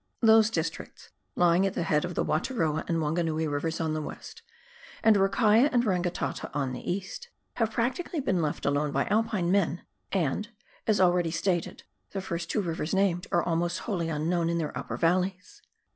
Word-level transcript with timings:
Those 0.21 0.49
districts 0.49 1.09
lying 1.35 1.63
at 1.67 1.75
the 1.75 1.83
head 1.83 2.05
of 2.05 2.15
the 2.15 2.25
Wataroa 2.25 2.83
and 2.87 2.99
Wan 2.99 3.15
ganui 3.15 3.47
Rivers 3.47 3.79
on 3.79 3.93
the 3.93 4.01
west, 4.01 4.41
and 5.03 5.15
Eakaia 5.15 5.69
and 5.71 5.83
Rangitata 5.83 6.49
on 6.55 6.73
the 6.73 6.91
east, 6.91 7.29
have 7.57 7.69
practically 7.69 8.19
been 8.19 8.41
left 8.41 8.65
alone 8.65 8.91
by 8.91 9.05
Alpine 9.05 9.51
men, 9.51 9.83
and, 10.11 10.49
as 10.87 10.99
already 10.99 11.29
stated, 11.29 11.83
the 12.13 12.19
first 12.21 12.49
two 12.49 12.61
rivers 12.63 12.95
named 12.95 13.27
are 13.31 13.43
almost 13.43 13.81
wholly 13.81 14.09
unknown 14.09 14.49
in 14.49 14.57
their 14.57 14.75
upper 14.75 14.97
valleys. 14.97 15.61